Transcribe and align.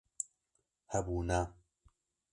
Hebûne 0.93 1.41